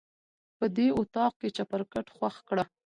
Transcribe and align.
په 0.57 0.65
دې 0.77 0.87
اطاق 0.99 1.33
کې 1.39 1.49
چپرکټ 1.57 2.05
خوښ 2.15 2.35
کړه. 2.47 2.63